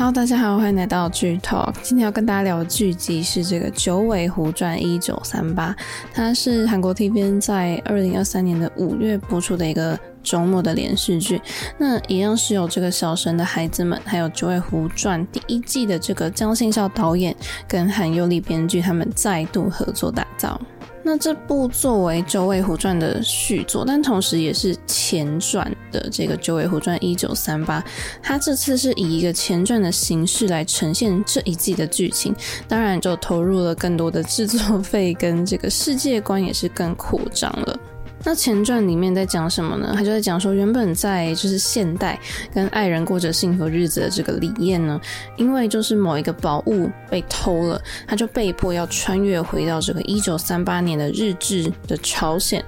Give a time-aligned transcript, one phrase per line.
[0.00, 1.74] 好大家好，欢迎来到剧 Talk。
[1.82, 5.72] 今天要跟大家聊的剧集是这个《九尾狐传一九三八》，
[6.14, 11.38] 它是韩国 TVN 在二零二三年的五月播出的一个周末的连续剧。
[11.76, 17.36] 那一样是有这个小神的孩子们，还有《九尾狐传》第一季的这个姜信孝导演
[17.68, 20.58] 跟韩优丽编剧，他们再度合作打造。
[21.02, 27.80] 那这部作为《九尾狐传》的续作，但同时也是前传的这个《九尾狐传一九三八》，
[28.22, 32.34] 它这次是以一个前传的形式来呈现这一季的剧情，
[32.66, 37.78] 当然就投入了更多的制作费，跟这个世界观也是更扩张了。
[38.22, 39.94] 那前传里面在讲什么呢？
[39.96, 42.20] 他就在讲说，原本在就是现代
[42.52, 45.00] 跟爱人过着幸福日子的这个李彦呢，
[45.38, 52.62] 因为就是某一个宝物被偷了，他就被迫要穿越回到这个一九三八年的日治的朝鲜，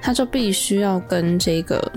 [0.00, 1.92] 他就必须要跟这个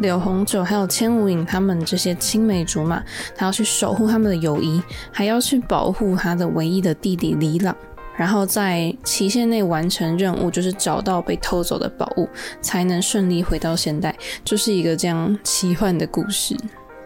[0.00, 3.02] 柳红酒还有千无影他们这些青梅竹马，
[3.36, 7.76] 他要去守护他们的友谊，还要去保护他的唯一的弟弟李朗。
[8.16, 12.28] 然后在期限内完成任务，就是找到被偷走的宝物，
[12.60, 16.54] 才能顺利回到现代，就是一个这样奇幻的故事。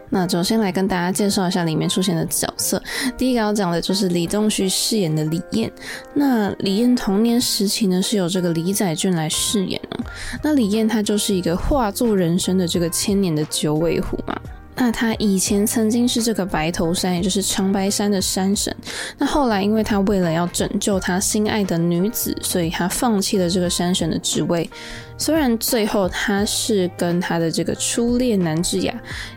[0.09, 2.81] 那首先来跟大家介绍一下里面出现的角色。
[3.17, 5.71] 第一个要讲的就是李栋旭饰演的李艳。
[6.13, 10.05] 那李艳童年时期呢，是由这个李载俊来饰演哦。
[10.43, 14.39] 那李艳她就是一个化作人生的这个千年的九尾狐嘛。
[14.75, 18.75] 那他以前曾经是这个白头山，也就是长白山的山神。
[19.17, 24.69] 那后来，因为他为了要拯救他心爱的女子，所以他放弃了这个山神的职位。
[25.17, 28.93] 虽然最后他是跟他的这个初恋南智雅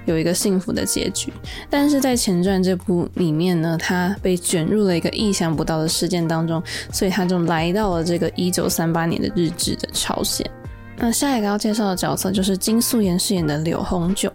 [0.06, 1.32] 有一个幸福的结局，
[1.70, 6.60] 但是在前传这部里面呢，他被卷入了一个意想不到的事件当中，
[6.92, 10.44] 所以他就来到了这个一九三八年的日治的朝鲜。
[11.00, 14.32] 那下一个要介绍的角色就是金素妍饰演的柳红九，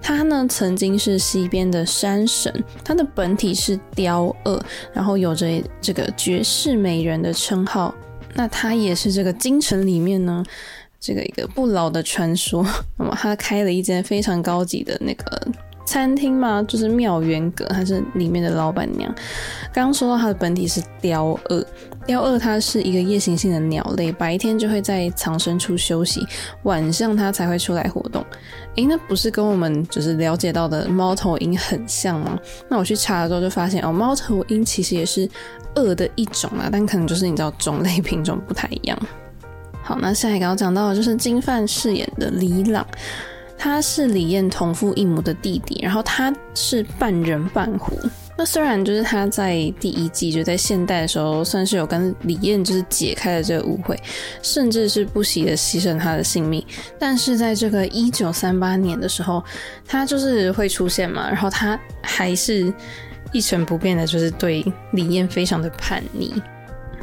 [0.00, 4.60] 她呢曾经是西边的山神，她的本体是雕二，
[4.92, 5.46] 然后有着
[5.80, 7.94] 这个绝世美人的称号。
[8.34, 10.42] 那她也是这个京城里面呢
[10.98, 12.66] 这个一个不老的传说。
[12.96, 15.48] 那么他开了一间非常高级的那个。
[15.88, 19.10] 餐厅嘛，就是妙元阁，她是里面的老板娘。
[19.72, 21.64] 刚刚说到她的本体是雕二，
[22.04, 26.26] 雕二它是一个夜行性的鸟类，白天就会在藏身处休息，
[26.64, 28.22] 晚上它才会出来活动。
[28.76, 32.38] 诶，那不是跟我们就是了解到的猫头鹰很像吗？
[32.68, 35.26] 那我去查了之后就发现哦，猫头鹰其实也是
[35.74, 38.98] 二的一种啊，但可能就是你知道种类品种不太一样。
[39.82, 42.86] 好，那下一个要讲到的就是金范饰演的李朗。
[43.58, 47.98] 他是李彦同父异母的弟弟，然后他是半人半狐。
[48.36, 54.00] 那虽然就是他在第一季就在现代的时候，算是有跟李艳就是解开了这个误会，
[54.42, 56.64] 甚至是不惜的牺牲他的性命，
[57.00, 59.42] 但是在这个一九三八年的时候，
[59.84, 62.72] 他就是会出现嘛，然后他还是
[63.32, 66.40] 一成不变的，就是对李艳非常的叛逆。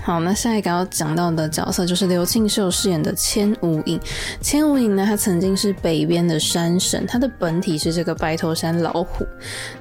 [0.05, 3.99] 好，那下一个要讲到的角色就是刘庆秀饰演的千无影。
[4.39, 9.25] 千无影呢，他曾经是北边的山神，他的本体是这个白头山老虎。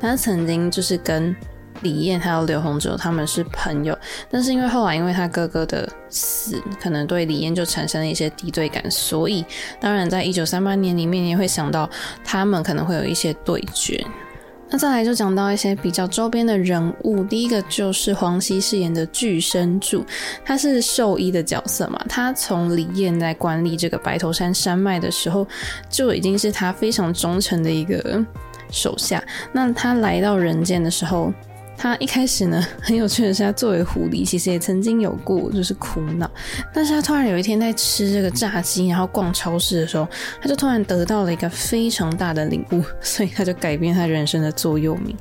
[0.01, 1.37] 他曾经就是跟
[1.83, 3.95] 李彦还有刘洪哲他们是朋友，
[4.31, 9.45] 但是因为后来因为他哥哥的死，可能对李彦就产生了一些敌对感，所以
[9.79, 11.87] 当然在一九三八年里面也会想到
[12.25, 14.03] 他们可能会有一些对决。
[14.75, 20.05] 那再来就讲到一些比较周边的人物，第一个就是黄熙饰演的巨生柱，
[20.45, 25.47] 他是兽医的角色嘛，他从李燕在管理这个白头山山脉的时候，
[25.89, 28.21] 就已经是他非常忠诚的一个
[28.69, 29.23] 手下。
[29.53, 31.33] 那他来到人间的时候，
[31.77, 36.31] 他一开始呢，很有趣的是，他作为狐狸，其实也曾经有过就是苦恼。
[36.73, 40.09] 但是他突然有一天在吃这个炸鸡，然后逛超市的时候，
[40.41, 45.15] 他就突然得到了一个非常大的领悟，所以他就改变他人生的座右铭。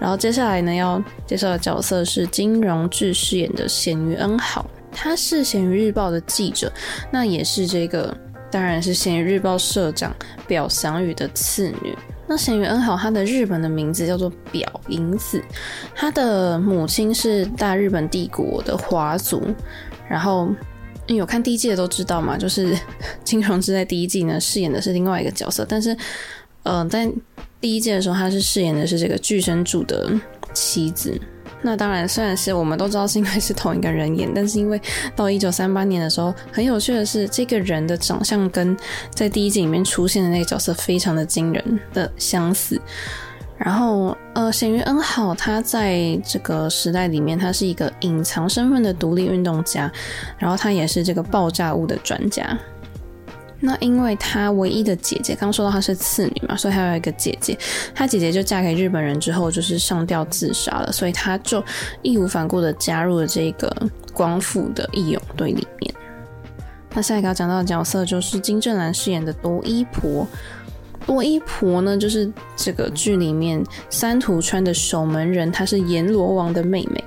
[0.00, 6.72] 然后接下来呢，要介绍的角色是金荣智饰演的咸鱼恩好，他是咸鱼日报的记者，
[7.10, 8.16] 那也是这个
[8.50, 10.14] 当然是咸鱼日报社长
[10.46, 11.96] 表祥宇的次女。
[12.26, 15.42] 那咸鱼恩豪，他的日本的名字叫做表银子，
[15.94, 19.42] 他的母亲是大日本帝国的华族，
[20.08, 20.48] 然后
[21.06, 22.76] 有看第一季的都知道嘛， 就是
[23.24, 25.96] 金荣之在第一季呢饰演的是另外一个角色，但是
[26.62, 27.10] 嗯在
[27.60, 30.10] 第一季的时候他是饰演的是这个巨神柱的
[30.54, 31.20] 妻子。
[31.62, 34.80] 那当然，虽然是我们都知道是因为是同一个人演，但是因为
[35.14, 38.76] 到一九三八年的时候，很有趣的是，这个人的长相跟
[39.10, 42.80] 在第一季里面出现的那个角色非常的惊人的相似。
[43.56, 49.88] 然后，呃，鲜于恩好，他在这个时代里面，他是一个隐藏身份的独立运动家，
[50.36, 52.58] 然后他也是这个爆炸物的专家。
[53.64, 57.56] 那因为她唯一的姐姐，刚说到她是次女嘛，所以还有一个姐姐。
[57.94, 61.64] 她姐姐就嫁给日本人之后，就是上吊自杀了，所以她就
[62.02, 63.72] 义无反顾的加入了这个
[64.12, 65.94] 光复的义勇队里面。
[66.92, 70.26] 那下一个要讲到的角色就是金正兰饰演的多伊婆。
[71.06, 77.02] 多伊婆呢，就是这个剧里面三途川的守门人，她是阎罗王的妹妹。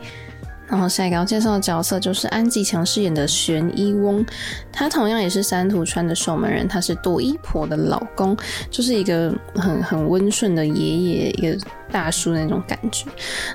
[0.68, 4.26] 然后下一个要介绍的角色就是安吉强饰演的玄一翁，
[4.72, 8.36] 他同样也是三途川的守门人，他是多伊婆的老公，
[8.72, 11.58] 就是一个很很温顺的爷爷，一个
[11.92, 13.06] 大叔那种感觉。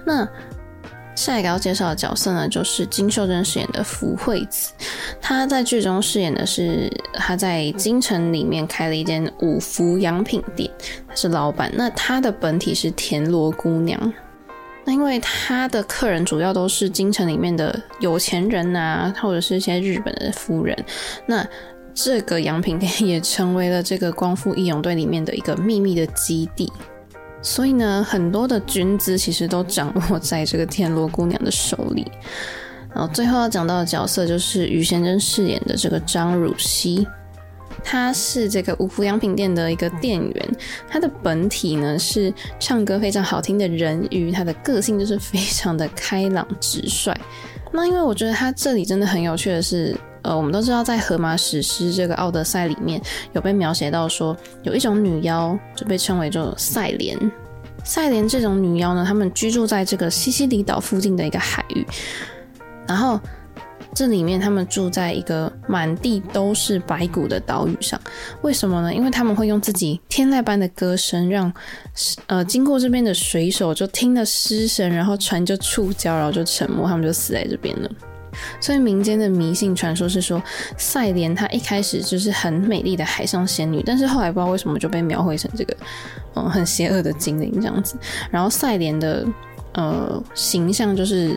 [0.05, 0.27] 那
[1.17, 4.73] 下一个要介绍的角色呢，就是金秀珍饰演的福惠子，
[5.21, 10.71] 她在剧中饰演的是她在京城里面开了一间五福洋品店，
[11.09, 11.71] 她是老板。
[11.75, 14.13] 那她的本体是田螺姑娘。
[14.85, 20.77] 那因为他的客人主要都是京城里面的有钱人啊，或者是一些日本的夫人。
[21.27, 21.47] 那
[21.93, 26.73] 这个洋品店也成为了这个光复义勇队里面的一个秘密的基地。
[27.43, 32.11] 所以呢，很多的军资其实都掌握在这个田螺姑娘的手里。
[32.95, 37.07] 然后最后要讲到的角色就是于贤贞饰演的这个张汝熙。
[37.83, 40.57] 他是这个五福洋品店的一个店员，
[40.89, 47.15] 他的本体呢是唱歌非常好听的人鱼，他的个性就是非常的开朗直率。
[47.73, 53.01] 那因为我觉得他这里真的很有趣的是，呃，我们都知道在荷马史诗这个《奥德赛》里面
[53.33, 57.17] 有被描写到说，有一种女妖就被称为做赛莲。
[57.85, 61.87] 赛莲这种女妖呢，她们居住在这个西西里岛附近的一个海域，
[62.87, 63.19] 然后。
[63.93, 68.01] 这里面他们住在一个满地都是白骨的岛屿上，
[68.43, 68.95] 为什么呢？
[68.95, 71.53] 因为他们会用自己天籁般的歌声，让
[72.29, 77.91] 呃经过这边的水手就听了失声，然后船就触礁，然后就沉没，他们就死在这边了。
[78.61, 80.41] 所以民间的迷信传说是说，
[80.79, 85.77] 赛莲她一开始就是很美丽的海上仙女，但是后来不知道为什么就被描绘成这个
[86.37, 87.97] 嗯很邪恶的精灵这样子。
[88.31, 89.27] 然后赛莲的
[89.75, 91.37] 呃形象就是。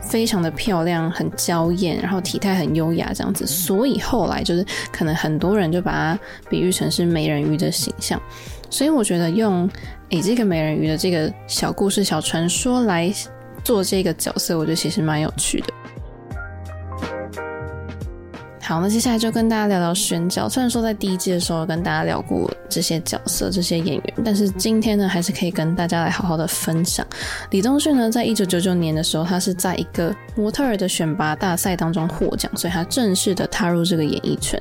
[0.00, 6.18] 非常的漂亮，很娇艳，然后体态很优雅，这样子，所以后来就是可能很多人就把它
[6.48, 8.20] 比喻成是美人鱼的形象。
[8.70, 9.68] 所以我觉得用
[10.10, 13.12] 诶这个美人鱼的这个小故事、小传说来
[13.64, 15.72] 做这个角色，我觉得其实蛮有趣的。
[18.68, 20.46] 好，那接下来就跟大家聊聊选角。
[20.46, 27.06] 虽然说在第一季的时候跟大家聊过这些角色、这些演员，但是今天呢，还是可以跟大家来好好的分享。
[27.50, 34.60] 李东旭呢，在一九九九年的时候，他是在一个模特儿的选拔大赛当中获奖，所以他正式的踏入这个演艺圈。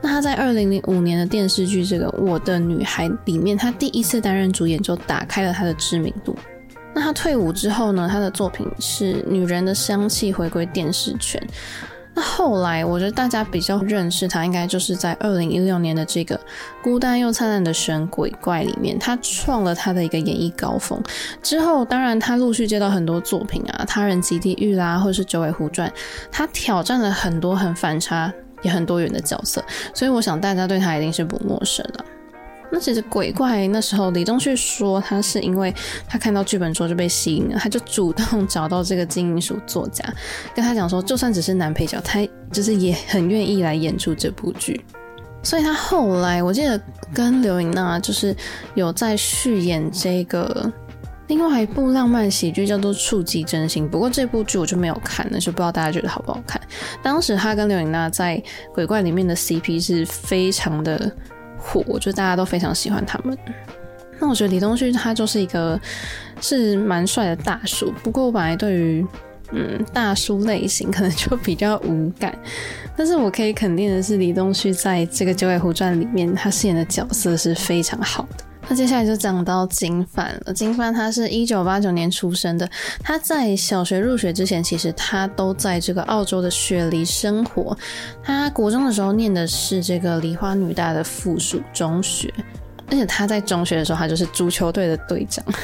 [0.00, 6.34] 那他在二零零五年的电视剧《这个我的女孩》里面，他第一次担任主演就打开了他的知名度。
[6.94, 11.38] 那他退伍之后呢，他的作品是《女人的香气》回归电视圈。
[12.14, 16.36] 那后来，我觉得大家比较认识他，应该就是在二零一六年的这个
[16.82, 21.02] 《孤单又灿烂的神鬼怪》里面，他创了他的一个演艺高峰。
[21.42, 25.88] 之后，当然他陆续接到很多作品啊，《他人即地狱》啦，或是《九尾狐传》，
[26.30, 28.30] 他挑战了很多很反差
[28.60, 32.04] 也很多元的角色，所以我想大家对他一定是不陌生了。
[32.74, 35.72] 那其实鬼怪那时候，李东旭说他是因为
[36.08, 40.02] 他看到剧本之后就被吸引了，他就主动找到这个金银鼠作家，
[40.54, 44.82] 跟他讲说，就算只是男配角，他就是也很愿意来演出这部剧。
[45.42, 46.80] 所以他后来我记得
[47.12, 48.34] 跟刘颖娜就是
[48.74, 50.72] 有在续演这个
[51.26, 56.58] 另外一部浪漫喜剧叫做《触及真心》，不过这部剧我就没有看了，就不知道大家觉得好不好看。
[57.02, 61.12] 当时他跟刘颖娜在鬼怪里面的 CP 是非常的。
[61.62, 63.38] 酷，我觉得大家都非常喜欢他们。
[64.18, 65.80] 那我觉得李东旭他就是一个
[66.40, 69.06] 是蛮帅的大叔，不过我本来对于
[69.52, 72.36] 嗯大叔类型可能就比较无感。
[72.96, 78.44] 但是我可以肯定的是，李东旭在这个《九尾狐传》里面他饰演的角色是非常好的。
[78.68, 80.52] 那接下来就讲到金范了。
[80.52, 82.68] 金范他是一九八九年出生的，
[83.02, 87.76] 他在小学入学之前，其实他都在这个澳洲的雪梨生活。
[88.22, 92.32] 他国中的时候念的是这个梨花女大的附属中学，
[92.88, 95.44] 而且他在中学的时候，他就是足球队的队长。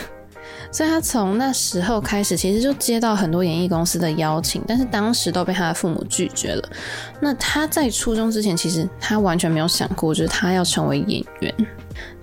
[0.70, 6.68] 所以他从那时候开始，其实就接到很多演艺公司的邀请，但是当时都被他的父母拒绝了。
[7.20, 11.54] 那他在初中之前，其实他完全没有想过，就是他要成为演员。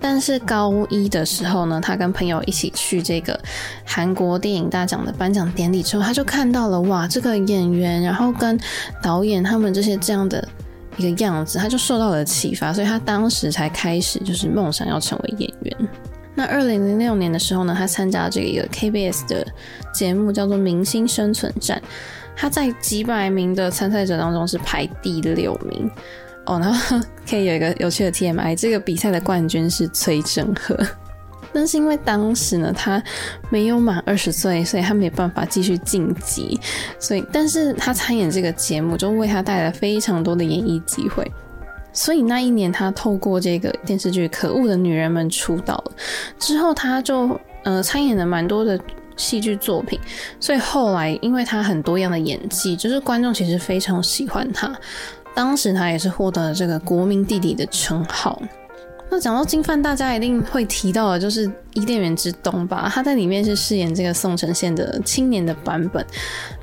[0.08, 3.38] 但是高一的时候呢，他跟朋友一起去这个
[3.84, 8.56] 韩国电影大奖的颁奖典礼之后，他就看到了哇，这个演员，然后跟
[9.02, 10.48] 导演他们这些这样的
[10.96, 15.88] 一个样子，他就受到了启发，所以他当时才开始就是梦想要成为演员。
[16.36, 19.44] 那二零零六年的时候呢，他参加了这个一个 KBS 的
[19.92, 21.76] 节目，叫做《明星生存战》，
[22.36, 25.90] 他在几百名的参赛者当中是排第六名。
[26.46, 26.98] 哦，然后
[27.28, 30.78] 可以有一个有趣的 TMI，这个比赛的冠军是崔振赫。
[31.52, 33.02] 但是因为当时呢，他
[33.48, 36.60] 没有满二十岁，所以他没办法继续晋级。
[36.98, 41.24] 所以，但是他参演这个节目，就为他带来非常多的演艺机会。
[41.94, 45.92] 所以那一年，他透过这个电视剧《可恶的女人们》出道了。
[46.38, 48.78] 之后，他就呃参演了蛮多的
[49.16, 49.98] 戏剧作品。
[50.38, 54.76] 所以后来，因为他很多样的演技，就是观众其实非常喜欢他。
[55.36, 58.40] 当时他也是获得了这个“国民弟弟”的称号。
[59.10, 62.90] 那讲到金范，大家一定会提到的，就是《伊甸园之东》吧？
[62.90, 66.04] 他在里面是饰演这个宋承宪的青年的版本。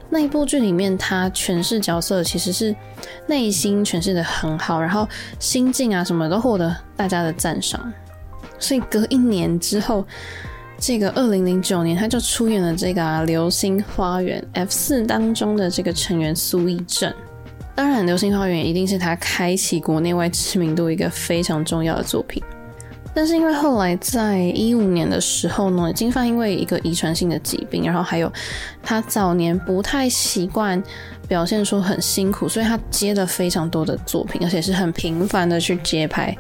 [0.09, 2.75] 那一部剧里面，他诠释角色其实是
[3.27, 7.93] 内心诠释得很好，然后心境啊什么都获得大家的赞赏。
[8.57, 10.03] 所以隔一年之后，
[10.79, 17.13] 这个二零零九年，他就出演了这个啊《流星花园》F 四当中的这个成员苏翊正。
[17.75, 22.41] 当然，《流星花园》一定是他开启国内外知名度一个非常重要的作品。
[23.15, 28.31] 但是因为后来在一五年的时候呢，金发因为一个遗传性的疾病，然后还有
[28.81, 30.81] 他早年不太习惯
[31.27, 36.35] 表现出很辛苦，所以他接了非常多的作品，而且是很频繁的去接拍，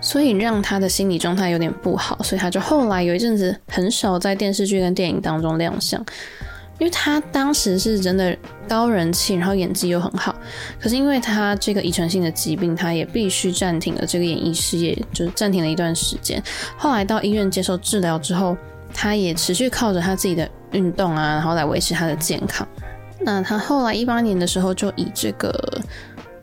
[0.00, 6.04] 所以让他的心理状态有点不好，所以他就后来有一阵子很少在电视剧跟电影当中亮相。
[6.78, 10.34] 因为他当时是真的高人气，然后演技又很好，
[10.80, 16.42] 可是因为他这个遗传性的疾病，他也必须暂停了这个演艺事业，就暂停了一段时间。
[16.76, 18.56] 后来到医院接受治疗之后，
[18.92, 22.66] 他也持续靠着他自己的运动啊，然后来维持他的健康。
[23.20, 25.80] 那他后来一八年的时候，就以这个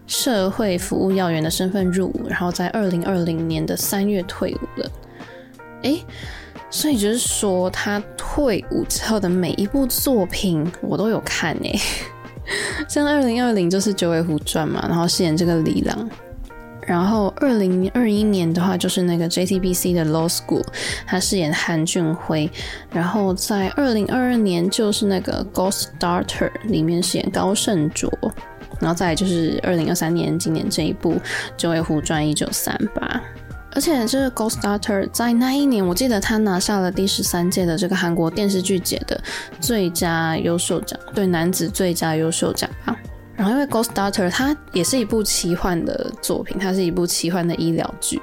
[0.08, 4.92] 社会服务要员的身份入伍，然后在二零二零年的三月退伍了。
[5.84, 6.02] 诶。
[6.72, 11.80] 所以就是说，他退伍之后的每一部作品我都有看诶，
[12.88, 16.10] 像二零二零就是《九尾狐传》嘛，然后饰演这个李郎，
[16.88, 20.66] 然后二零二一年的话就是那个 JTBC 的 Law School，
[21.06, 22.50] 他饰演韩俊辉，
[22.90, 28.10] 然后在二零二二年就是那个 Ghost Daughter 里面饰演高胜卓，
[28.80, 31.14] 然后再就是二零二三年今年这一部
[31.58, 33.22] 《九尾狐传一九三八》。
[33.74, 39.20] 而且这个《Ghost Daughter》在那一年，我记得他拿下了第十三届的这个韩国电视剧节的
[39.60, 42.96] 最佳优秀奖，对，男子最佳优秀奖啊。
[43.36, 48.22] 然后因为《Ghost Daughter》它也是一部奇幻的作品，它是一部奇幻的医疗剧。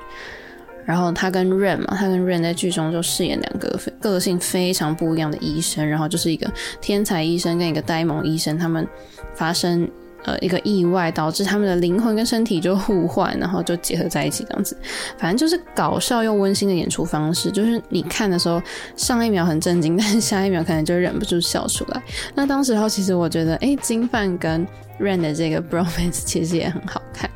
[0.85, 6.51] 然后他跟 Rain 嘛，他跟 Rain 在剧中就饰演两个个性非常不一样的医生，然后就是一个
[6.81, 8.87] 天才医生跟一个呆萌医生，他们
[9.35, 9.89] 发生。
[10.25, 14.77] 呃，一个意外导致他们的灵魂跟身体就互换，然后就结合在一起，这样子，
[15.17, 17.51] 反正就是搞笑又温馨的演出方式。
[17.51, 18.61] 就是你看的时候，
[18.97, 22.03] 上一秒很震惊，但是下一秒可能就忍不住笑出来。
[22.35, 24.67] 那当时候其实我觉得，哎，金范跟
[25.01, 27.31] Rain 的这个 bromance 其实也很好看。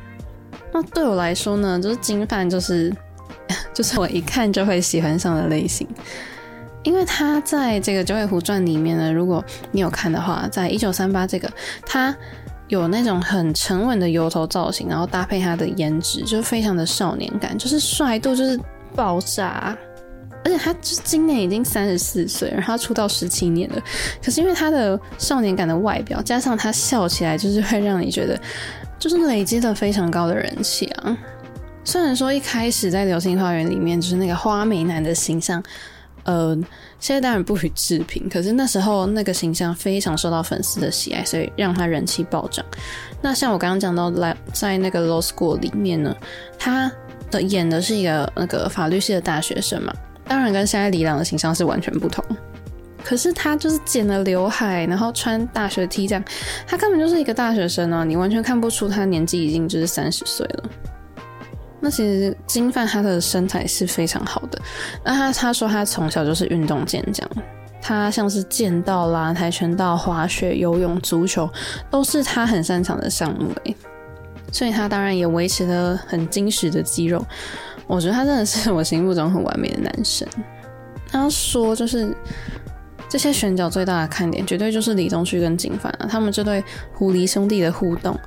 [0.73, 2.93] 那对我来说呢，就是金范就是
[3.73, 5.87] 就是我一看就会喜欢上的类型，
[6.83, 11.49] 因为他在这个《九尾狐传》里面呢，如果你有看的话，在一九三八这个
[11.85, 12.15] 他。
[12.67, 18.59] 有那种很沉稳的油头造型，然后搭配他的颜值，就非常的少年感，就是帅度就是
[18.95, 19.77] 爆炸。
[20.45, 23.81] 而且他今年已经三十四岁，然后他出道十七年了，
[24.23, 28.39] 可是因为他的少年感的外表，加上他笑起来就是会让你觉得，
[28.99, 31.17] 就是累积了非常高的人气啊。
[31.85, 35.63] 虽然说一开始在《流星花园》里面就是那个花美男的形象。
[36.25, 36.57] 呃，
[37.03, 42.65] 现在当然不予置评，可是那时候那个形象非常受到粉丝的喜爱，所以让他人气暴涨。
[43.21, 46.15] 那像我刚刚讲到，来在那个 Law School 里面呢，
[46.57, 46.89] 他
[47.29, 49.93] 的演的是一个那个法律系的大学生嘛，
[50.29, 52.23] 当然跟现在李朗的形象是完全不同。
[53.03, 56.23] 可是他就是剪了刘海，然后穿大学 T 这样，
[56.65, 60.63] 他根本就是一个大学生啊，你完全看不出他年纪已经就是三十岁了。
[61.85, 64.57] 那其实金范他的身材是非常好的。
[65.03, 67.29] 那他他说他从小就是运动健将，
[67.81, 71.49] 他像是剑道啦、跆拳道、滑雪、游泳、足球，
[71.91, 73.75] 都是他很擅长的项目诶。
[74.49, 77.21] 所以他当然也维持了很精实的肌肉。
[77.85, 80.25] 我觉得他真的是我心目中很完美的男神。
[81.11, 82.15] 他说就是
[83.09, 86.63] 这些选角最大的看点，绝对就是李东旭跟金范啊，他们这对
[86.93, 88.17] 狐狸兄弟的互动。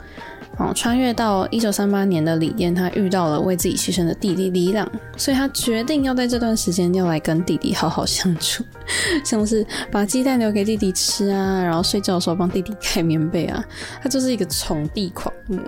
[0.59, 8.65] 哦，穿越到一九三八年的李嫣，她遇到了为自己牺牲的弟弟李朗，所以她决定要在这段时间要来跟弟弟好好相处，
[9.23, 13.63] 像是把鸡蛋留给弟弟吃啊，然后睡觉的时候帮弟弟盖棉被啊，
[14.03, 15.59] 她就是一个宠弟狂魔。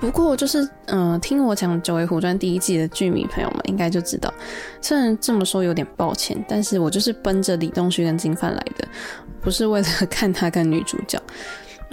[0.00, 4.34] 不过就是，嗯、听我讲《九尾狐传》第一季的剧迷朋友们应该就知道，
[4.80, 8.86] 虽然这么说有点抱歉，但是我就是奔着李东旭跟金范来的，
[9.40, 11.20] 不是为了看他跟女主角。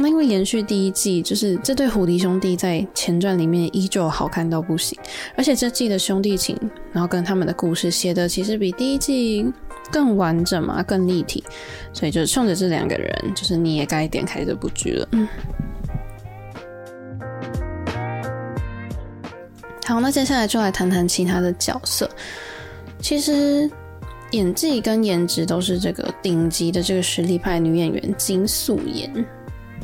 [0.01, 4.97] 那因为延续第一季，就是这对虎迪兄弟在前传里面依旧好看到不行，
[5.35, 6.57] 而且这季的兄弟情，
[6.93, 9.45] 然后跟他们的故事写的其实比第一季
[9.91, 11.43] 更完整嘛，更立体，
[11.91, 15.07] 所以就冲着这两个人，就是你也该点开这部剧了。
[15.11, 15.27] 嗯，
[19.85, 22.09] 好，那接下来就来谈谈其他的角色，
[23.01, 23.69] 其实
[24.31, 29.25] 演技跟颜值都是这个顶级的这个实力派女演员金素妍。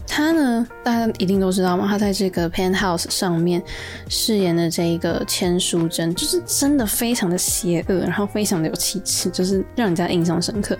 [0.07, 1.87] 他呢，大家一定都知道吗？
[1.89, 3.61] 他在这个 Penthouse 上面
[4.07, 10.77] 饰演的这一个千书真，就是真的非常的邪恶，然后非常的有气质，就是让人家印象深刻。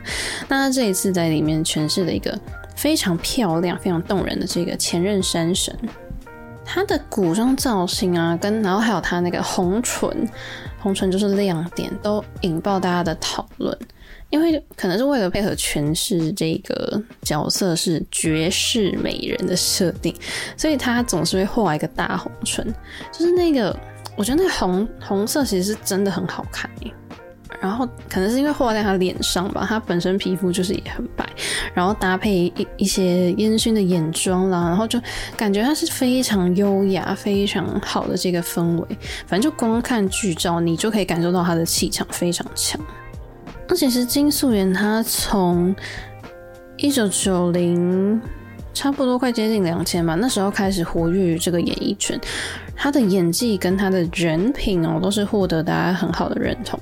[0.47, 2.39] 那他这一次在里面诠释了一个
[2.75, 5.75] 非常漂亮、非常动人的这个前任山神。
[6.63, 10.09] 他的古装造型啊，跟然后还有他那个红唇，
[10.79, 13.77] 红唇就是亮点，都引爆大家的讨论。
[14.29, 20.13] 因为可能是为了配合诠释这个角色是绝世美人的设定，
[20.57, 22.65] 所以他总是会画一个大红唇，
[23.11, 23.77] 就是那个
[24.17, 26.91] 我觉得那个红红色其实是真的很好看耶。
[27.61, 31.27] 然后可能是因为画在他脸上吧，他本身皮肤就是也很白，
[31.73, 35.01] 然后搭配一一些烟熏的眼妆啦，然后就
[35.37, 38.87] 感觉他是非常优雅、非常好的这个氛围。
[39.25, 42.79] 反正就光看剧照，你就可以感受到他的气场非常强。
[43.67, 45.75] 那其实金素妍她从
[46.77, 48.21] 一九九零
[48.73, 52.19] 差不多快接近两千吧，那时候开始活跃于这个演艺圈，
[52.75, 56.79] 她的演技跟她的人品哦，都是获得大家很好的认同。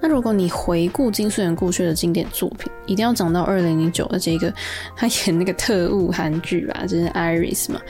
[0.00, 4.52] 那如果你回顾金素妍过去的经典作品，一定要讲到二零零九的这个
[4.94, 7.80] 她演那个特务韩剧吧，就是《Iris》嘛。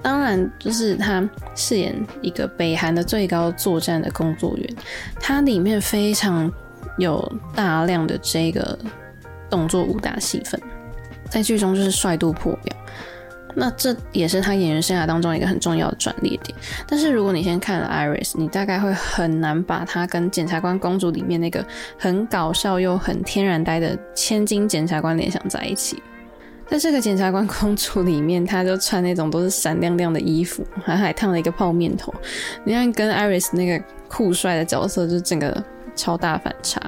[0.00, 4.76] 当然，就是她饰演一个北韩的最高作战的工作员，
[5.20, 6.50] 她里面非常。
[6.98, 8.78] 有大量的这个
[9.48, 10.60] 动作武打戏份，
[11.30, 12.76] 在剧中就是帅度破表，
[13.54, 16.54] 那这也是他演员生涯当中一个很重要的转捩点。
[16.86, 21.64] 但是如果你先看了《Iris》，你大概会很难把他跟《检察官公主》里面那个
[21.98, 26.02] 很搞笑又很天然呆的千金检察官联想在一起。
[26.66, 32.12] 在这个《检察官公主》里面，他就穿那种都是闪亮亮的衣服，还还烫了一个泡面头，
[32.64, 35.64] 你看跟《Iris》那个酷帅的角色就整个。
[35.98, 36.80] 超大反差，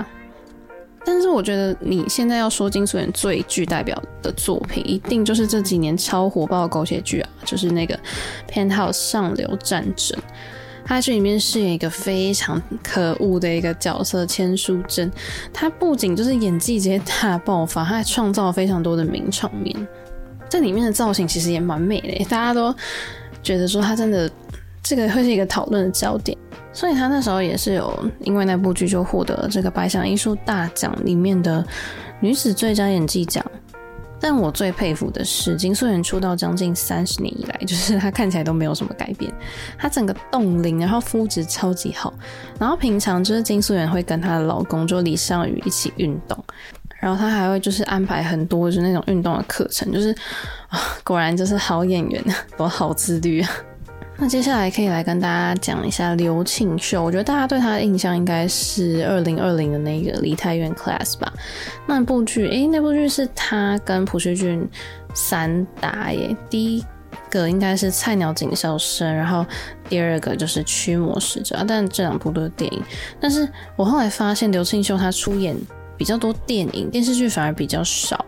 [1.05, 7.95] 但是我觉得你现在要说金素妍最具代表的作品，一定就是这几年超火爆的狗血剧啊，就是那个
[8.47, 10.17] 《p e n h o u s e 上流战争》。
[10.83, 15.11] 他这里面饰演一个非常可恶的一个角色千书珍，
[15.53, 19.77] 他不仅就是演技直接大爆发，他还创造了非常多的名场面。
[20.49, 22.75] 这里面的造型其实也蛮美的，大家都
[23.43, 24.29] 觉得说他真的
[24.83, 26.37] 这个会是一个讨论的焦点。
[26.73, 31.67] 所以他那时候也是有因为那部剧就获得了这个百想艺术大奖里面的
[32.21, 33.45] 女子最佳演技奖。
[34.23, 39.33] 但我最佩服的是金素妍出道将近三十年以来，就是她看起来都没有什么改变，
[39.79, 42.13] 她整个冻龄，然后肤质超级好，
[42.59, 46.39] 然后平常就是金素妍会跟她的老公就李尚宇一起运动，
[47.01, 50.15] 然后她还会就是安排很多就是那种运动的课程，就是
[50.69, 52.23] 啊，果然就是好演员，
[52.59, 53.51] 都好自律啊。
[54.23, 61.33] 那接下来可以来跟大家讲一下刘庆秀，我觉得大家对他的印象应该是二零二零的那个《梨泰院 Class》吧？
[61.87, 64.69] 那部剧，诶、那部剧是他跟朴叙俊
[65.15, 66.37] 三打耶。
[66.51, 66.85] 第一
[67.31, 69.47] 个应该是《菜鸟警校生》，然后
[69.89, 72.83] 第二个就是《驱魔使者》，但这两部都是电影。
[73.19, 75.57] 但是我后来发现刘庆秀他出演
[75.97, 78.23] 比较多电影，电视剧反而比较少。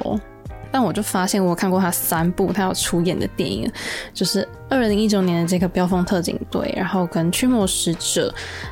[0.73, 3.71] 但我就发现，我看过他三部他要出演的电影，
[4.15, 8.29] 就是二零一九年的这个《飙风特警队》，然后跟《驱魔使者》，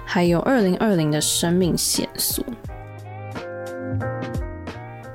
[0.06, 2.44] 还有二零二零的《生命线索》。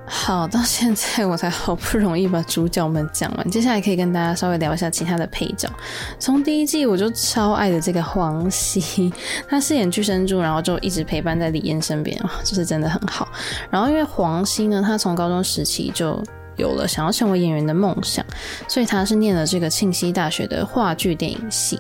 [0.07, 5.69] 好，到现在我才好不容易把主角们讲完，接下来可以跟大家稍微聊一下其他的配角。
[6.17, 9.11] 从第一季我就超爱的这个黄熙，
[9.47, 13.27] 他饰演巨生柱，然后就一直陪伴在李嫣身边，就是真的很好。
[13.69, 16.23] 然后因为黄熙呢，他从高中时期就
[16.55, 18.25] 有了想要成为演员的梦想，
[18.67, 21.79] 所以他是念了这个庆熙大学的话剧电影系。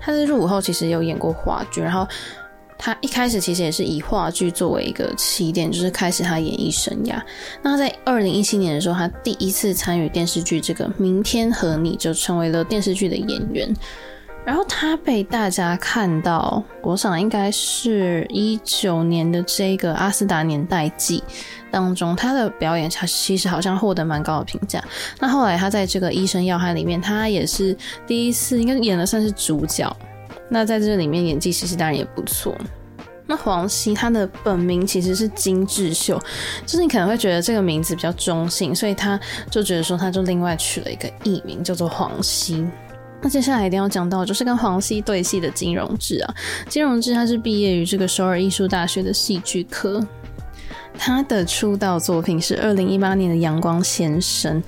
[0.00, 2.06] 他在入伍后其实有演过话剧，然后
[2.78, 7.20] 他一开始其实也是以话剧作为一个起点，就是开始他演艺生涯。
[7.62, 13.70] 那在二零一七年的时候，他第一次参与电视剧《这个明天和你》，就成为了电视剧的演员。
[14.42, 21.20] 然后他被大家看到，我想应该是一九年的这个《阿斯达年代记》
[21.70, 24.82] 当中，他的表演他其实好像获得蛮高的评价。
[25.18, 29.94] 那后来他在这个《医生要害》里面，他也是第一次应该演的算是主角。
[30.48, 32.56] 那在这里面演技其实当然也不错。
[33.26, 36.20] 那黄熙他的本名其实是金智秀，
[36.66, 42.66] 就是你可能会觉得这个名字比较中性，所以他就觉得说他就另外取了一个艺名叫做黄熙。
[43.22, 46.34] 那接下来一定要讲到就是跟黄熙对戏的金融志啊，
[46.68, 50.04] 金融志他是毕业于这个首尔艺术大学的戏剧科，
[50.98, 54.62] 他的出道作品是二零一八年的《阳光先生》，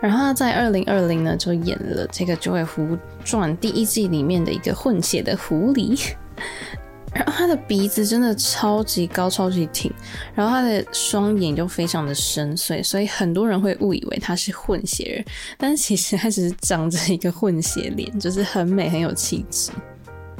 [0.00, 6.12] 然后他在二零二零呢就演了这个《九尾狐传》第一季里面的一个混血的狐狸。
[7.14, 9.90] 然后他的鼻子真的超级高，超级挺，
[10.34, 15.24] 然后他的双眼就非常的深邃，所以很多人会误以为他是混血人，
[15.56, 19.70] 但其实他只是长着一个混血脸，就是很美，很有气质。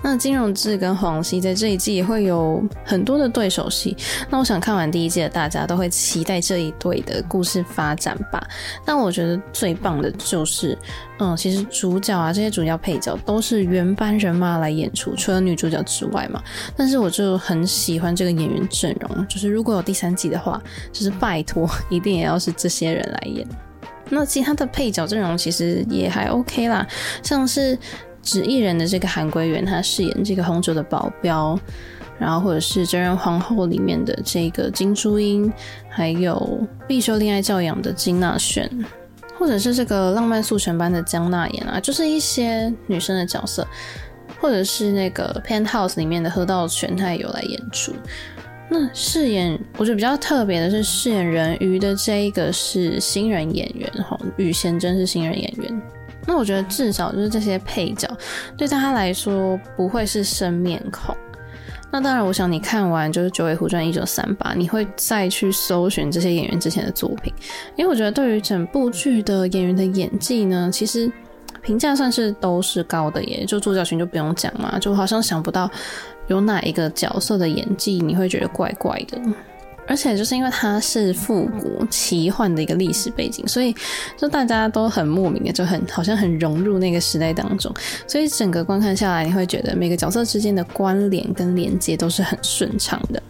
[0.02, 3.96] 那金融志跟黄熙在这一季也会有很多的对手戏。
[4.30, 8.46] 那我想看完第一季的大家都会期待这一对的故事发展吧。
[8.84, 10.78] 但我觉得最棒的就是，
[11.18, 16.40] 嗯，其实主角啊，这些主要配角都是原班人马来演出，除了女主角之外嘛。
[16.76, 23.44] 但是我就很喜欢这个演员阵容，就是如果有第三季的话，就是拜托一定也要是这些人来演。
[24.08, 26.86] 那其他的配角阵容其实也还 OK 啦，
[27.24, 27.76] 像是。
[28.26, 31.56] 纸艺人的这个韩归元，他饰演这个红酒的保镖，
[32.18, 35.50] 然后或者是真人皇后里面的这个金珠英，
[35.88, 36.58] 还有
[36.88, 38.68] 必修恋爱教养的金娜炫，
[39.38, 43.64] 或者是这个浪漫速成班的姜娜妍啊，就是一些女生的角色，
[44.40, 47.94] 或者是那个 Penthouse 里面的河道全，他也有来演出。
[48.68, 55.82] 那饰演我觉得比较特别的是饰演人鱼的这一个是新人演员哈，宇贤真是新人演员。
[56.26, 58.08] 那我觉得至少就是这些配角
[58.56, 61.16] 对他来说不会是生面孔。
[61.88, 67.32] 那当然，我想你看完就是《九尾狐传》一九三八，你会再去搜寻这些演员之前的作品，
[67.76, 71.10] 因为我觉得对于整部剧的演员的演技呢，其实
[71.62, 73.44] 评价算是都是高的耶。
[73.46, 75.70] 就主角群就不用讲嘛，就好像想不到
[76.26, 79.18] 有哪一个角色的演技你会觉得怪怪的。
[79.86, 83.74] 而且就是因为它是复古奇幻的一个历史背景，所以
[84.16, 87.72] 就大家都很莫名的就很好像很融入那个时代当中，
[88.06, 93.22] 所以整个观看下来，你会觉得每个角色之间的关联跟连接都是很顺畅的。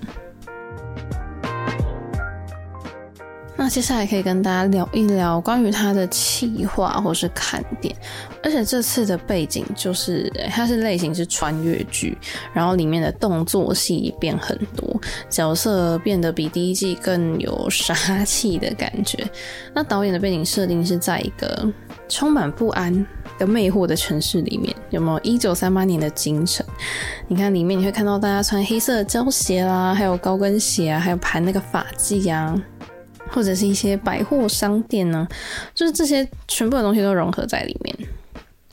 [3.59, 7.97] 那接下来可以跟大家聊一聊关于它的企划或是看点，
[8.43, 12.17] 而且这次的背景就是它是类型是穿越剧，
[12.53, 19.27] 然后里面的动作戏变很多，角色变得比第一季更有杀气的感觉。
[19.73, 21.67] 那导演的背景设定是在一个
[22.11, 23.07] 充满不安
[23.39, 25.19] 跟魅惑的城市里面，有没有？
[25.23, 26.65] 一九三八年的京城，
[27.27, 32.55] 你看里面你会看到大家穿黑色胶鞋啦，还有高跟鞋啊，还有盘那个发髻啊。
[33.31, 35.27] 或者是一些百货商店呢，
[35.75, 37.97] 就是这些全部的东西都融合在里面，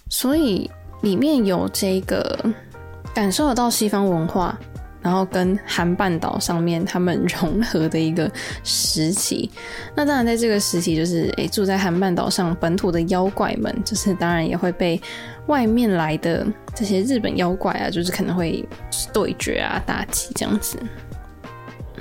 [0.09, 0.69] 所以
[1.01, 2.39] 里面有这个
[3.13, 4.57] 感受得到西方文化，
[5.01, 8.31] 然后跟韩半岛上面他们融合的一个
[8.63, 9.51] 时期。
[9.95, 15.01] 那当然，在这个时期，就是诶、住在韩半岛上本土的妖怪们，就是当然也会被
[15.47, 18.65] 外面来的这些日本妖怪啊，就是可能会
[19.11, 20.79] 对决啊、打击这样子。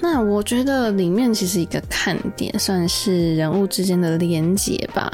[0.02, 5.08] 那我觉得里面其实一个看点算是人物之间的连结吧。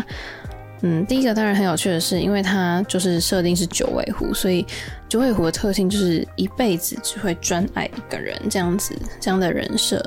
[0.81, 4.65] 嗯，第一个当然很有趣的是，因为它就是设定是九尾狐，所以
[5.07, 10.03] 九尾狐的特性就是一辈子只会专爱一个人这样子，这样的人设。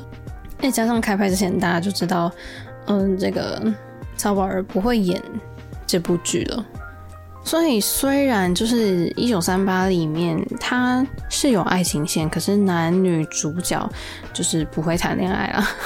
[0.58, 2.32] 再加上开拍之前大家就知道，
[2.86, 3.72] 嗯，这个
[4.16, 5.22] 曹宝儿不会演
[5.86, 6.66] 这部剧了。
[7.44, 13.90] 所以虽然就是一九三八里面它是有爱情线，可是男女主角
[14.32, 15.68] 就是不会谈恋爱啊。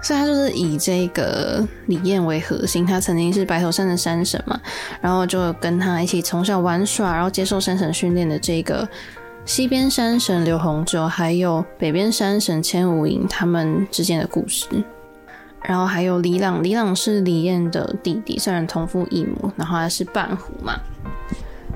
[0.00, 4.58] 所以他就是以这个李艳为核心，他曾经是白头山的山神嘛，
[5.02, 8.88] 然后就跟他一起从小玩耍，然后接受山神训练的这个
[9.44, 14.66] 西边山神刘红九，还有北边山神千无影他们之间的故事。
[15.62, 20.78] 然后还有李朗，李朗是李艳的弟弟，虽然同父异母，然后他是半虎嘛。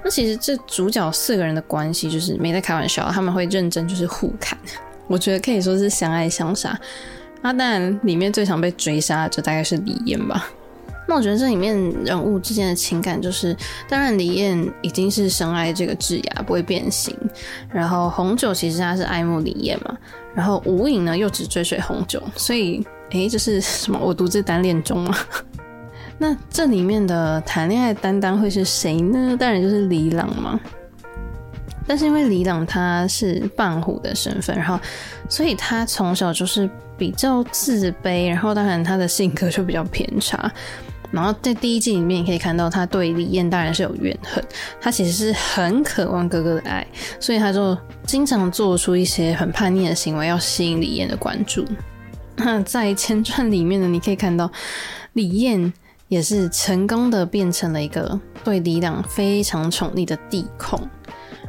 [0.04, 4.58] 那其实这主角四个人的关系就是没在开玩笑，他们会认真就是互砍，
[5.06, 6.78] 我觉得可以说是相爱相杀。
[7.40, 10.48] 那当然里面最常被追杀的就大概是李艳吧。
[11.06, 13.54] 那我觉得这里面人物之间的情感就是，
[13.88, 17.16] 当然李艳已经是深爱这个智雅，不会变心。
[17.68, 19.96] 然后红酒其实他是爱慕李艳嘛，
[20.34, 22.86] 然后无影呢又只追随红酒，所以。
[23.12, 23.98] 诶，这是什么？
[23.98, 25.16] 我独自单恋中吗？
[26.18, 29.36] 那这里面的谈恋爱担当会是谁呢？
[29.38, 30.58] 当然就是李朗嘛。
[31.84, 34.78] 但是因为李朗他是半虎的身份，然后
[35.28, 40.50] 所以他从小就是比较自卑，然后当然他的性格就比较偏差。
[41.10, 44.42] 然后在第一季里面，你可以看到他对李彦当然是有怨恨，
[44.80, 46.86] 他其实是很渴望哥哥的爱，
[47.18, 51.66] 所以他就经常做出一些很叛逆的行为，要吸引李彦的关注。
[52.44, 54.50] 那在前传里面呢，你可以看到
[55.14, 55.72] 李彦
[56.08, 60.80] 也是成功的变成了一个对李朗非常宠溺的弟控。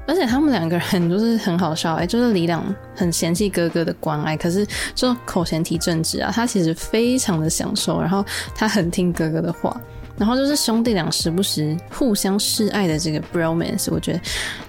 [0.05, 9.79] 而且他们两个人就是很好笑哎、就是李朗很嫌弃哥哥的关爱，可是就口嫌体正直啊，他其实非常的享受，然后他很听哥哥的话，
[10.17, 14.19] 然后就是兄弟俩时不时互相示爱的这个 bromance，我觉得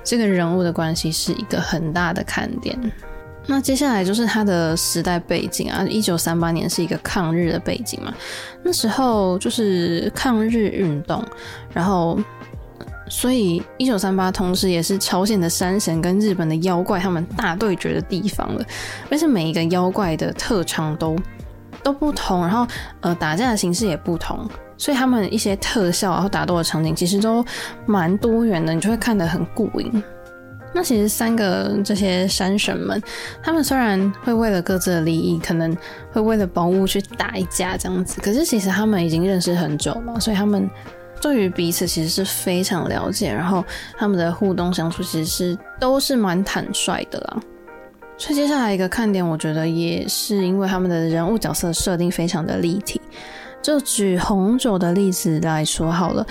[0.04, 2.78] 这个人物的关系是一个很大的看点。
[3.46, 8.12] 那接下来就是他的时代背景啊，一九三八年是一个抗日的背景嘛，
[8.62, 11.24] 那时候就是抗日运动，
[11.72, 12.18] 然后。
[13.06, 18.64] 所以，一九三八同时也是朝鲜的山神跟日本的妖怪他们大对决的地方了，
[19.10, 21.14] 而且每一个妖怪的特长都
[21.82, 22.66] 都不同，然后
[23.02, 27.44] 呃打架的形式也不同，所以他们一些特效然后打斗的场景其实都
[27.84, 30.02] 蛮多元的，你就会看得很过瘾。
[30.74, 33.00] 那其实三个这些山神们，
[33.42, 35.74] 他们虽然会为了各自的利益，可能
[36.12, 40.68] 会为了宝物去打一架这样子，可是其实他们已经认识很久了，所以他们。
[41.22, 43.64] 对于彼此其实是非常了解，然后
[43.96, 47.40] 他们的互动相处其实是都是蛮坦率的啦。
[48.18, 53.00] 所以接下来一个看点，我觉得也是因为他们的人物角色设定非常的立体。
[53.62, 56.26] 就举红酒的例子来说好了。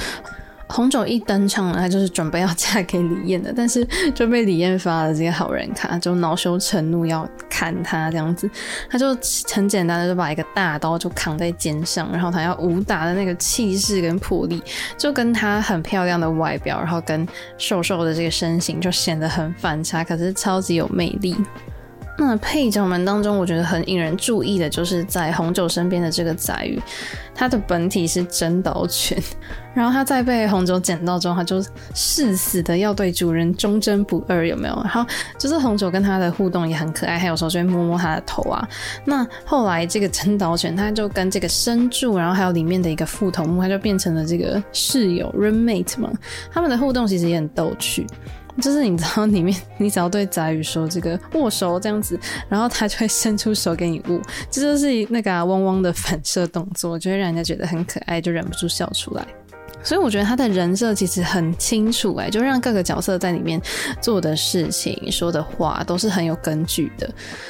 [0.73, 8.49] 红酒一登场呢，他就是准备要嫁给李艳的，但是就被李艳发了这个好人卡，就恼羞成怒要砍他这样子，
[8.89, 9.15] 他就
[9.53, 14.59] 很简单的就把一个大刀就扛在肩上，然后他要武打的那个气势跟魄力，
[14.97, 17.27] 就跟他很漂亮的外表，然后跟
[17.59, 21.35] 瘦瘦的这个身形就显得很反差，可是超级有魅力。
[22.17, 26.79] 那配角们当中，我觉得很引人注意的，就是在红酒身边的这个宰予，
[27.33, 29.17] 他的本体是真岛犬，
[29.73, 31.59] 然后它在被红酒捡到之后，它就
[31.95, 34.75] 誓死的要对主人忠贞不二，有没有？
[34.83, 35.03] 然后
[35.39, 38.67] 就是红酒跟它的互动也很可爱，还有时候就会摸摸它的头啊。
[39.03, 46.11] 那后来这个真岛犬，它就跟这个生柱，然后还有里面的一个副头目，它就变成了这个室友 roommate 嘛，
[46.51, 48.05] 他们的互动其实也很逗趣。
[48.61, 59.25] 就是你知道里面，你只要对宰宇说这个握手这样子，然后他就会伸出手给你握，这就是那个啊汪汪的反射动作，就会让人家觉得很可爱，就忍不住笑出来。
[59.85, 63.61] 所以我觉得他的人设其实很清楚哎，就让各个角色在里面
[63.99, 67.09] 做的事情、说的话都是很有根据的。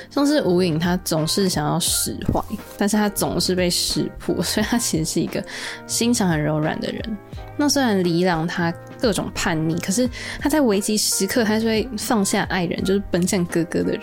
[0.09, 2.41] 像是无影，他总是想要使坏，
[2.75, 5.43] 但是他总是被识破，所以他其实是一个
[5.85, 7.17] 心肠很柔软的人。
[7.55, 14.01] 那虽然李朗他各种叛逆，可是他在危急时刻，他就会放下爱人，就是奔向哥哥的人。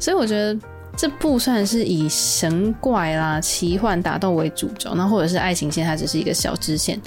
[0.00, 0.58] 所以我觉得
[0.96, 7.00] 这部算是以神怪啦、奇幻打斗为主轴，那或者是爱情线，它只是一个小支线。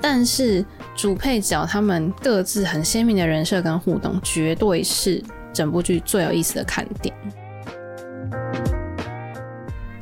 [0.00, 7.14] 但是主配角他们各自很鲜明的人设跟互动，绝对是整部剧最有意思的看点。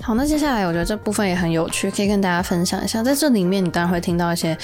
[0.04, 3.04] 好，那接下来我觉得这部分也很有趣，可以跟大家分享一下。
[3.04, 4.58] 在这里面，你当然会听到一些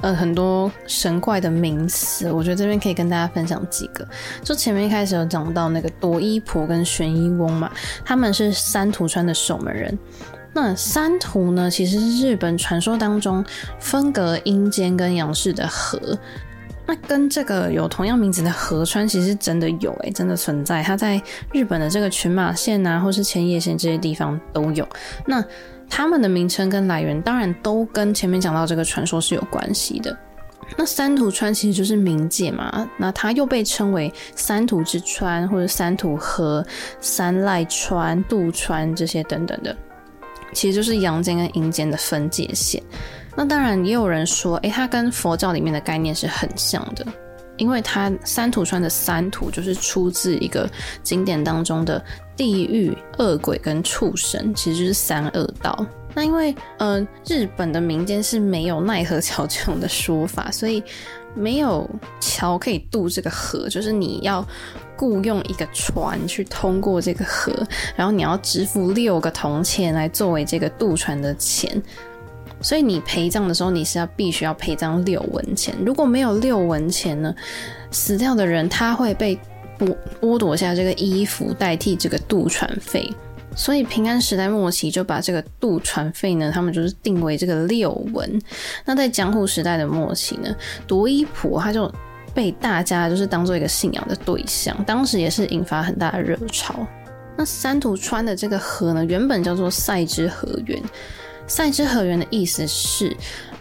[0.00, 4.04] 呃很多神怪的名词，我觉得这边可以跟大家分享几个。
[4.42, 7.70] 就前面一开始有讲到那个朵衣婆跟玄一翁嘛，
[8.04, 9.96] 他们是三途川的守门人。
[10.52, 13.44] 那三途呢，其实是日本传说当中
[13.78, 16.18] 分隔阴间跟阳世的河。
[16.86, 20.82] 那跟这个有同样名字的河川，其实真的有诶、真的存在。
[20.82, 24.88] 它在日本的这个群马县啊，或是千叶县这些地方都有。
[25.24, 25.44] 那
[25.88, 30.16] 他们的名称跟来源，当然都跟前面讲到这个传说是有关系的。
[30.76, 36.64] 那三途川其实就是冥界嘛，那它又被称为三途之川，或者三途河、
[37.00, 39.76] 三濑川、渡川这些等等的。
[40.52, 42.82] 其实就是阳间跟阴间的分界线。
[43.36, 47.06] 那当然也有人说，诶、它跟佛教里面的概念是很像的，
[47.56, 50.68] 因为它三途川的三途就是出自一个
[51.02, 52.02] 经典当中的
[52.36, 55.86] 地狱、恶鬼跟畜生，其实就是三恶道。
[56.14, 60.82] 那因为呃，日本的民间是没有奈何桥这种的说法，所以
[61.34, 61.88] 没有
[62.20, 64.46] 桥可以渡这个河，就是你要。
[64.96, 67.50] 雇用一个船去通过这个河，
[67.96, 71.82] 然后你要支付六个铜钱来作为这个渡船的钱，
[72.60, 75.74] 所以你陪葬的时候你是要必须要陪葬六文钱。
[75.84, 77.34] 如果没有六文钱呢，
[77.90, 79.38] 死掉的人他会被
[79.78, 83.10] 剥剥夺下这个衣服代替这个渡船费。
[83.56, 88.40] 所以平安时代末期就把这个渡船费呢，他们就是定为这个六文。
[88.84, 90.54] 那在江户时代的末期呢，
[90.86, 91.92] 朵衣婆他就。
[92.32, 96.86] 被大家就是当做一个信仰的对象，当时也是引发很大的热潮。
[97.36, 100.80] 那三途川的这个河呢，原本叫做赛之河原。
[101.50, 103.14] 赛之河源的意思是，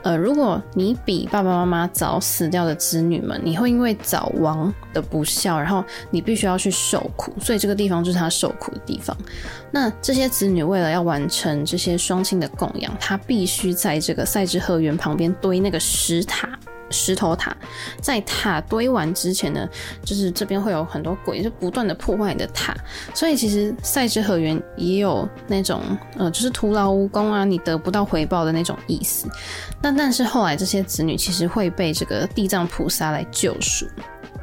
[0.04, 9.17] 呃，如果你比爸爸妈妈早死掉的子女们，你会因为早亡的不孝，然后你必须要去受苦，所以这个地方就是他受苦的地方。
[9.71, 16.47] 那这些子女为了要完成这些双亲的供养，他必须在这个赛之河源旁边堆那个石塔。
[16.89, 17.56] 石头塔，
[18.02, 19.67] 在塔堆完之前呢，
[20.04, 22.75] 就是这边会有很多鬼，就不断的破坏你的塔。
[23.13, 25.82] 所以其实赛之河原也有那种，
[26.17, 29.28] 呃，就是徒劳无功啊，你得不到回报的那种意思。
[29.82, 33.86] 但但是后来这些子女其实会被这个地藏菩萨来救赎。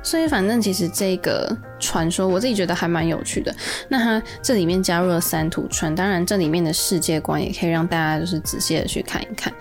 [0.03, 3.53] 所以反正其实这个传说，我自己觉得还蛮有趣的。
[3.89, 9.53] 那它这里面加入了三土川，当然这里面的世界观也可以让大家就是仔细的去看一看。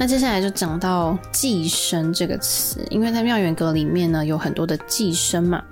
[0.00, 5.62] 那接下来就讲到寄生这个词，因为在妙缘阁里面呢，有很多的寄生嘛。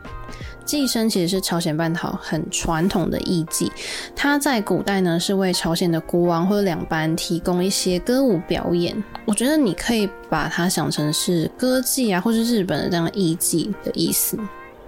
[0.67, 3.73] 寄生其实是朝鲜半岛很传统的艺伎，
[4.15, 9.03] 它在古代呢是为朝鲜的国王或者两班提供一些歌舞表演。
[9.25, 14.39] 我觉得你可以把它想成是歌妓啊，或是日本的这样艺伎的意思。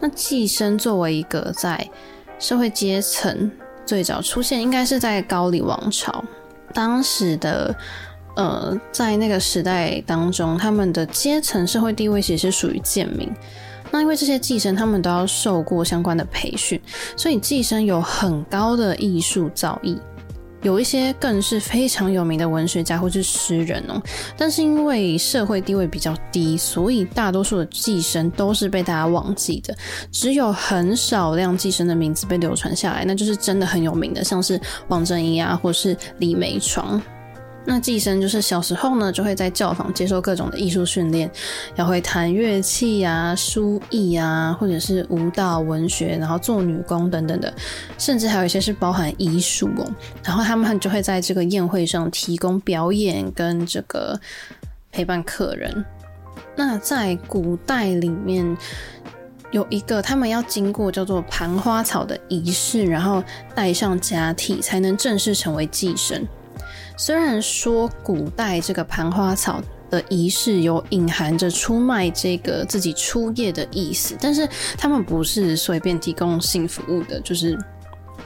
[0.00, 1.88] 那寄生作为一个在
[2.38, 3.50] 社会阶层
[3.86, 6.22] 最早出现，应该是在高丽王朝
[6.74, 7.74] 当时的。
[8.36, 13.30] 呃，在那个时代当中，他们的阶层社会地位其实是属于贱民。
[13.90, 16.80] 那因为这些寄生，他们都要受过相关的培训，
[17.16, 19.98] 所以寄生有很高的艺术造诣，
[20.62, 24.00] 有一些更是非常有名的文学家或是诗人哦。
[24.36, 29.76] 但是因为社会地位比较低，所以大多数的寄生都是被大家忘记的，
[30.12, 37.02] 只有很少量寄生的名字被流传下来，那就是真的很有名的，像是王正一啊，或是李梅床。
[37.66, 41.30] 那寄生就是小时候呢，就会在教坊接受各种的艺术训练，
[41.76, 47.52] 要会弹乐器啊、书艺啊，或者是舞蹈、文学，然后做女工等等的，
[47.98, 49.86] 甚至还有一些是包含医术哦。
[50.24, 54.18] 然后他们就会在这个宴会上提供表演跟这个
[54.90, 55.84] 陪伴客人。
[56.56, 58.56] 那在古代里面
[59.50, 63.22] 有一个他们要经过叫做盘花草的仪式，然后
[63.54, 66.26] 戴上假体才能正式成为寄生。
[67.00, 69.58] 虽然说古代这个盘花草
[69.88, 77.58] 的仪式有隐含着出卖这个自己初夜的意思，但是他们不是随便提供性服务的，就是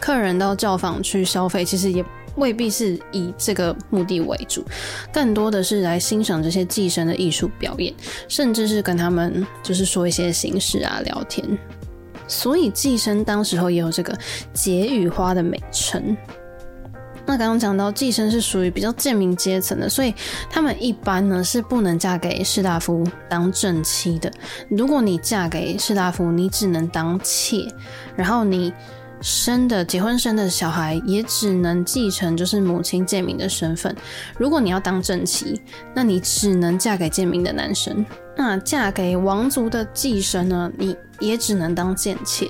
[0.00, 4.64] 客人到教坊去消费，其实也未必是以这个目的为主，
[5.12, 7.94] 更多的是来欣赏这些寄生的艺术表演，
[8.26, 11.46] 甚至是跟他们就是说一些形式啊聊天，
[12.26, 14.18] 所以寄生当时候也有这个
[14.52, 16.16] 解语花的美称。
[17.26, 20.14] 那刚刚讲到寄生是属于比较贱民阶层的，所以
[20.50, 24.30] 他们一般呢是不能嫁给士大夫当正妻的。
[24.68, 27.66] 如果你嫁给士大夫，你只能当妾，
[28.14, 28.72] 然后你
[29.22, 33.96] 生的结婚生的小孩也只能继承就是母亲贱民的身份。
[34.36, 35.58] 如果你要当正妻，
[35.94, 38.04] 那你只能嫁给贱民的男生。
[38.36, 42.48] 那嫁给王族的寄生呢，你也只能当贱妾。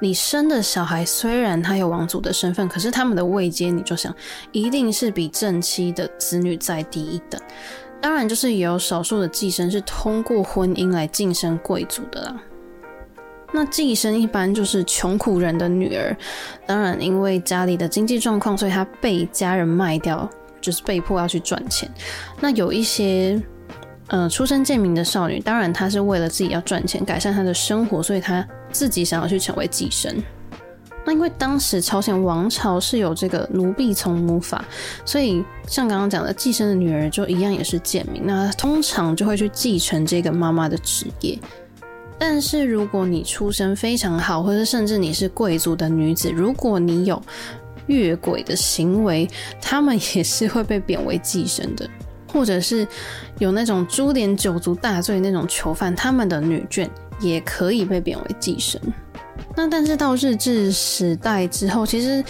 [0.00, 4.14] 你生的小孩虽然他有王族的身份，可是他们的位阶，你就想
[4.52, 7.40] 一定是比正妻的子女再低一等。
[8.00, 12.40] 当然，就是也有少数的寄生是通过婚姻来晋升贵族的啦。
[13.52, 16.16] 那寄生一般就是穷苦人的女儿，
[16.64, 21.90] 当然因为家里的经济状况，所以她被家人卖掉，就是被迫要去赚钱。
[22.40, 23.42] 那有一些。
[24.08, 30.14] 呃，出身贱民的少女，当然她是为了自己要赚钱，改善她的生活，所以她自己想要去成为寄生。
[31.06, 34.64] 那因为当时朝鲜王朝是有这个奴婢从母法，
[35.04, 41.38] 所以像刚刚讲的寄生的女儿就一样也是贱民，那通常就会去继承这个妈妈的职业。
[42.18, 47.20] 但是如果你出身非常好，或者甚至你是贵族的女子，如果你有
[47.86, 49.28] 越轨的行为，
[49.60, 51.88] 他们也是会被贬为寄生的。
[52.34, 52.86] 或者是
[53.38, 56.86] 有那种株连九族大罪那种囚犯，他们的女眷
[57.20, 58.78] 也可以被贬为寄生。
[59.56, 62.22] 那但是到日治时代之后，其实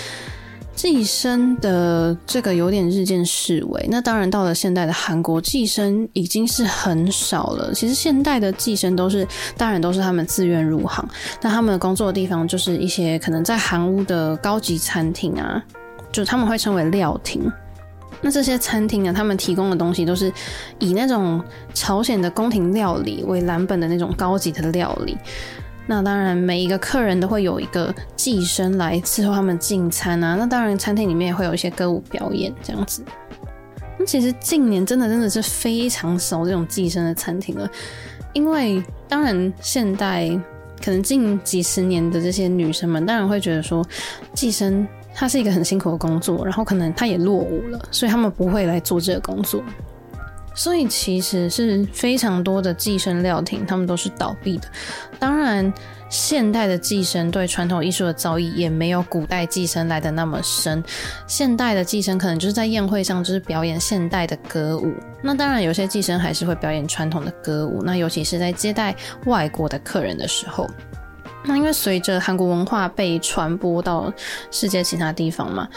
[0.75, 3.87] 寄生的这个有点日渐式微。
[3.89, 7.73] 那当然到了现代的韩国，寄生已经是很少了。
[7.73, 11.09] 其实现代的寄生都是，当然都是他们自愿入行。
[11.41, 15.63] 那他们的工作的地方就是一些可能在韩屋的高级餐厅啊，
[16.13, 17.51] 就他们会称为料亭。
[18.27, 20.33] 那这些餐厅呢，他们提供的东西都是
[20.79, 21.45] 以那种
[21.75, 25.19] 朝鲜的宫廷料理为蓝本的那种高级的料理。
[25.87, 30.37] 那当然，每一个客人都会有一个寄生来伺候他们进餐啊。
[30.39, 33.05] 那当然，餐厅里面也会有一些歌舞表演这样子。
[33.99, 37.71] 那其实近年真的真的是非常少这种寄生的餐厅了，
[38.33, 40.31] 因为当然现代
[40.83, 43.87] 可能近几十年的这些女生们，当然会觉得说
[44.33, 44.89] 寄生。
[45.15, 49.63] 它是一个很辛苦的工作，然后可能他也落伍了，所以他们不会来做这个工作。
[50.57, 54.69] 所以其实是非常多的寄生料亭，他们都是倒闭的。
[55.19, 55.73] 当然，
[56.09, 60.81] 现代的寄生对传统艺术的造诣也没有古代寄生来的那么深。
[61.27, 64.95] 现代的寄生可能就是在宴会上就是表演现代的歌舞。
[65.23, 67.83] 那当然，有些寄生还是会表演传统的歌舞。
[67.83, 68.95] 那尤其是在接待
[69.27, 70.71] 外国的客人的时候。
[71.47, 74.13] 那因为随着韩国文化被传播到
[74.51, 75.69] 世界其他地方嘛，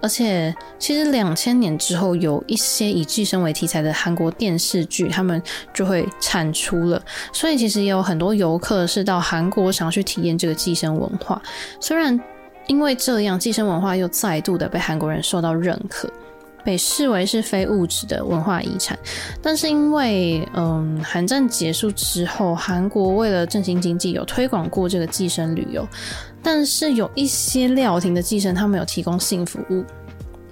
[0.00, 5.42] 而且其实两千年之后有一些以寄生为题材的韩国电视剧，他们
[5.74, 7.02] 就会产出了，
[7.32, 11.42] 所以其实也有很多游客是到韩国想要去体验这个寄生文化。
[11.80, 12.18] 虽然
[12.68, 16.08] 因为这样，寄生文化又再度的被韩国人受到认可。
[16.66, 18.98] 被视为是非物质的文化遗产，
[19.40, 25.86] 但是因为嗯，韩战结束之后，韩国为了振兴经济，有推广过这个寄生旅游，
[26.42, 29.84] 但是有一些料亭的寄生，他们有提供性服务，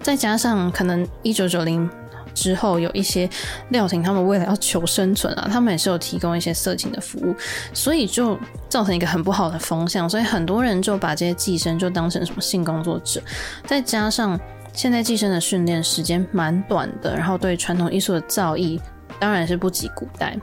[0.00, 1.90] 再加上可能一九九零
[2.32, 3.28] 之后有一些
[3.70, 7.34] 料亭，他们为了要求生存啊，他们也是有提供一些色情的服务，
[7.72, 8.38] 所以就
[8.68, 13.20] 造成一个很不好的风向，所以很多人就把这些寄生就当成什么性工作者，
[13.66, 14.38] 再加上。
[14.74, 18.78] 现在寄生的训练时间蛮短的，然后对传统艺术的造诣
[19.18, 20.36] 当然是不及古代，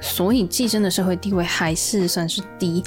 [0.00, 2.82] 所以寄生的社会地位还是算是低，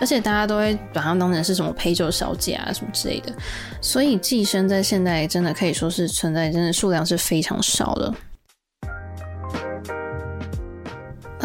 [0.00, 3.32] 而且大家都会把它当成是什么陪酒小姐啊什么之类的，
[3.80, 8.14] 所以寄生在现代真的可以说是存在，真的数量是非常少的。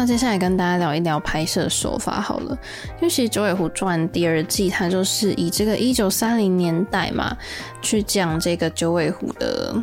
[0.00, 2.58] 那接下来跟大家聊一聊拍摄手法好了，
[2.96, 7.36] 因为其实《九尾狐传》第二季它就是以这个一九三零年代嘛，
[7.82, 9.74] 去讲这个九尾狐的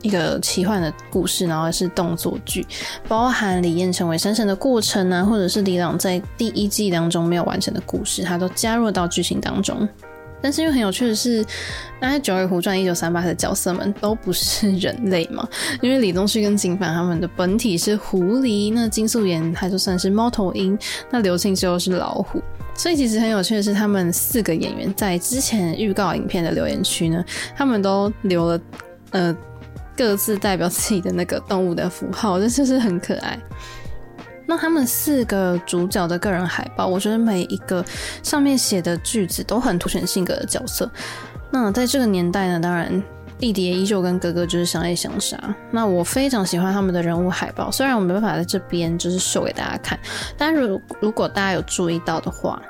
[0.00, 2.66] 一个奇幻的故事，然后是动作剧，
[3.06, 9.86] 包含李彦成为山神的过程啊，或者是李朗在第一季当中没有完成的故事，它都加入到剧情当中。
[10.46, 11.44] 但是因为很有趣的是，
[12.00, 15.44] 那《九尾狐传》一九三八的角色们都不是人类嘛，
[15.82, 20.78] 因为李东旭跟金凡他们的本体是狐狸，那金素妍他就算是猫头鹰，
[21.10, 22.40] 那刘庆之后是老虎，
[22.76, 27.24] 所以其实很有趣的是，他们四个演员在之前预告影片的留言区呢，
[27.56, 28.60] 他们都留了
[29.10, 29.36] 呃
[29.96, 33.36] 各自代表自己的那个动物的符号，这就是很可爱。
[34.46, 37.84] 那他们四个主角的个人海报，我觉得每一个
[38.22, 40.88] 上面写的句子都很凸显性格的角色。
[41.50, 43.02] 那在这个年代呢，当然
[43.38, 45.38] 弟弟依旧跟哥哥就是相爱相杀。
[45.70, 49.98] 那我非常喜欢他们的人物海报，虽然我没办法在这边就是秀给大家看，
[50.36, 52.62] 但如如果大家有注意到的话，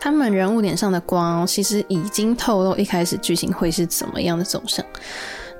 [0.00, 4.84] 他们人物脸上的光其实已经透露一开始剧情会是怎么样的走向。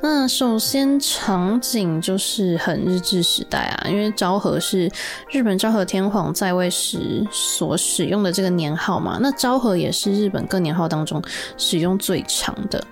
[0.01, 4.89] 那首先场景就是很日治时代啊，因为昭和是
[5.31, 9.19] 日本昭和天皇在位时所使用的这个年号嘛。
[9.21, 11.21] 那昭和也是日本各年号当中
[11.57, 12.83] 使用最长的。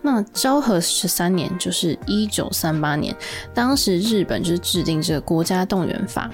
[0.00, 3.14] 那昭和十三年就是一九三八年，
[3.52, 6.30] 当时日本就是制定这个国家动员法。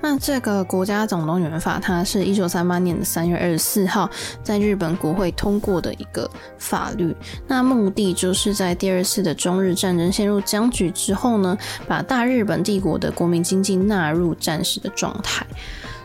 [0.00, 4.08] 那这个国家总动员法，它是一九三八年的三月二十四号
[4.42, 7.14] 在日本国会通过的一个法律。
[7.48, 11.56] 那目的就是在第二次的中日战争陷入僵局之后呢，
[11.88, 15.44] 把大日本帝国的国民经济纳入战时的状态。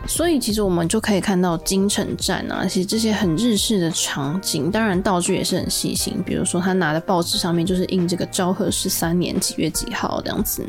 [0.04, 6.20] 所以其实我们就可以看到京城站啊，其实这些很日式的场景，当然道具也是很细心。
[6.26, 10.66] 比如说他拿的报纸上面就是印这个昭和十三年几月几号这样子。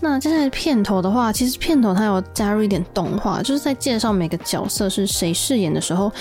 [0.00, 6.12] 那接下来片头的话，其实片头它有加入一点动画，就是在介绍每个角色是谁饰演的时候，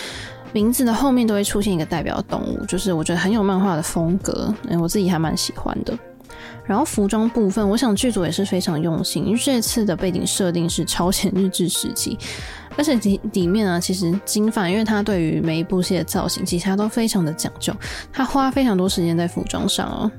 [0.54, 5.98] 名字的后面都会出现一个代表动物，就是我觉得很有漫画的风格，哎， 我自己还蛮喜欢的。
[6.66, 12.18] 然后服装部分，我想剧组也是非常用心，因为这次的背景设定是朝鲜日治时期，
[12.76, 17.72] 而且里里面呢，其实金发，因为他对于每一部戏的造型，其实他都非常的讲究，
[18.12, 20.12] 他花非常多时间在服装上哦。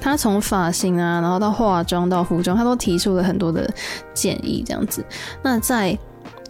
[0.00, 3.68] 他从发型啊，然后到化妆到服装，他都提出了很多的
[4.14, 5.04] 建议，这样子。
[5.42, 5.98] 那在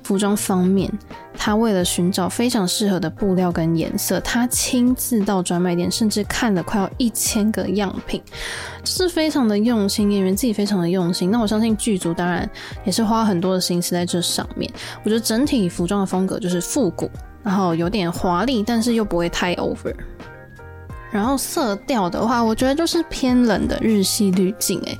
[0.05, 0.91] 服装方面，
[1.37, 8.23] 他为了寻找非常适合的布料跟颜色，他亲自到专卖店，甚至看了快要一千个样品，
[8.83, 11.31] 就是非常的用心，演员自己非常的用心。
[11.31, 12.49] 那我相信剧组当然
[12.85, 14.73] 也是花很多的心思在这上面。
[15.05, 17.11] 我觉得整体服装的风格就是复古，
[17.43, 19.95] 然后有点华丽，但是又不会太 over。
[21.11, 24.99] 然后色调的话，我觉得就是偏冷的日系滤镜诶，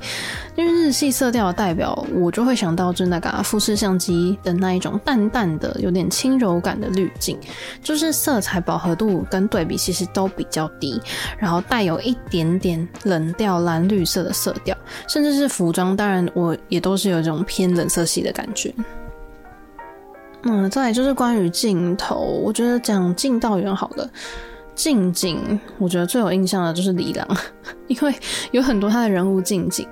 [0.55, 7.37] 因为日系色调的代表，我就会想到就那个富士相机的那一种淡淡的、有点轻柔感的滤镜，
[7.83, 10.99] 就是色彩饱和度跟对比其实都比较低，
[11.37, 14.75] 然后带有一点点冷调蓝绿色的色调，
[15.07, 18.73] 甚至是服装，当然我也都是有这种偏冷色系的感觉。
[20.43, 24.09] 嗯，再来就是关于镜头，我觉得讲近道远好了。
[24.79, 27.27] 近景，我觉得最有印象的就是李郎，
[27.87, 28.15] 因为
[28.51, 29.85] 有很多他的人物近景，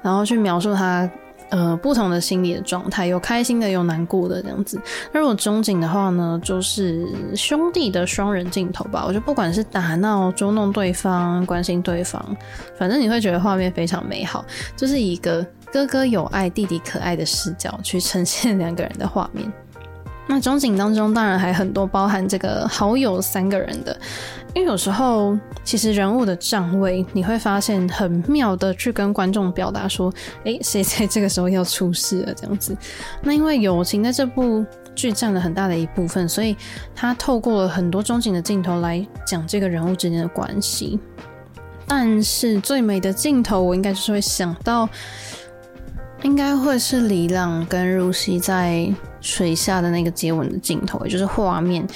[0.00, 1.08] 然后去描述他。
[1.50, 4.80] 呃，不同的心理的状态，有开心的，有难过的这样子。
[5.12, 9.02] 那如果中景的话呢，就是兄弟的双人镜头吧。
[9.04, 12.24] 我觉得不管是打闹、捉弄对方、关心对方，
[12.78, 14.44] 反正你会觉得画面非常美好，
[14.76, 19.52] 就是一个哥哥有爱、弟弟可爱的视角去呈现两个人的画面。
[20.32, 23.98] 那中景当中当然还很多包含这个好友三个人的，
[24.54, 30.14] 因为有时候其实人物的站位你会发现很妙的去跟观众表达说，
[30.44, 32.76] 哎，谁在这个时候要出事了这样子。
[33.22, 34.64] 那因为友情在这部
[34.94, 36.56] 剧占了很大的一部分，所以
[36.94, 41.00] 他透过了很多中景的镜头来讲这个人物之间的关系。
[41.88, 44.88] 但是最美的镜头，我应该就是会想到，
[46.22, 48.88] 应该会是李朗跟如熙在。
[49.20, 51.86] 水下的那个接吻的镜头，也就是画面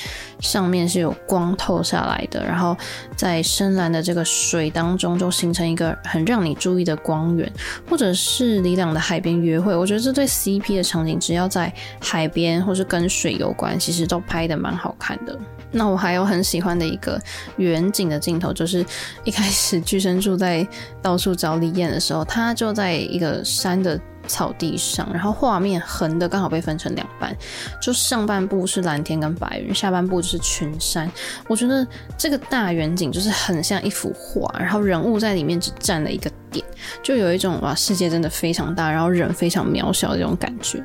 [0.40, 2.76] 上面是有光透下来的，然后
[3.16, 7.50] 在深蓝的这个水当中，就形成一个很让你注意的光源，
[7.88, 9.74] 或者是李两的海边约会。
[9.74, 15.38] 我觉得这对 CP 的场景，只要在海边或是跟水有关，其实都拍的蛮好看的。
[15.70, 17.20] 那我还有很喜欢的一个
[17.56, 18.84] 远景的镜头，就是
[19.24, 20.66] 一开始 巨生柱在
[21.02, 24.00] 到处找李艳的时候，他就在一个山的。
[24.26, 27.36] 草地上，然后画面横的刚好被分成两半，
[27.80, 31.10] 就上半部是蓝天跟白云，下半部就是群山。
[31.48, 36.64] 我觉得这个大远景就是很像一幅画，然后人物在里面只占了一个点，
[37.02, 40.82] 就有一种哇，世界真的非常大，然后人非常渺小的这种感觉。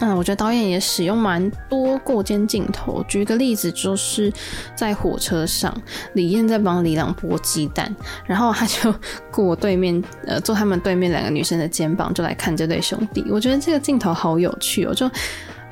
[0.00, 3.02] 嗯，我觉得导演也使用蛮多过肩镜头。
[3.08, 4.30] 举个例子，就是
[4.74, 5.74] 在火车上，
[6.12, 7.94] 李艳在帮李朗剥鸡蛋，
[8.26, 8.94] 然后他就
[9.30, 13.24] 过对面，呃，坐他们对面两个女生的肩膀，就来看这对兄弟。
[13.30, 15.10] 我觉得这个镜头好有趣哦，就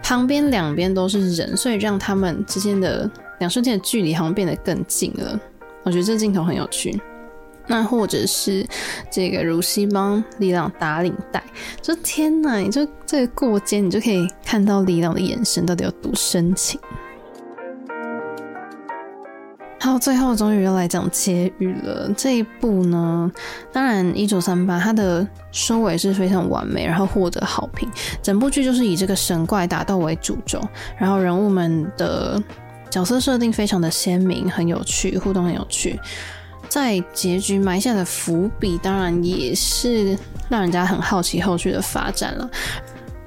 [0.03, 3.09] 旁边两边都是人，所以让他们之间的
[3.41, 5.39] 两瞬间的距离好像变得更近了。
[5.83, 6.99] 我觉得这镜头很有趣。
[7.67, 8.67] 那或者是
[9.11, 11.43] 这个如熙帮李朗打领带，
[11.81, 12.57] 就天哪！
[12.57, 16.79] 你就这个过肩，你就可以看到李朗的眼神到底有多深情。
[19.81, 22.11] 好，最后终于要来讲结语了。
[22.17, 23.31] 这一部呢，
[23.71, 27.87] 当然一九三八它的收尾是非常完美，然后获得好评。
[28.23, 30.59] 整部剧就是以这个神怪打斗为主轴，
[30.99, 32.43] 然后人物们的
[32.89, 36.01] 角色设定非常的鲜明，很有趣，互动很有趣。
[36.69, 42.51] 在结局埋下的伏笔，当然也是让人家很好奇后续的发展了。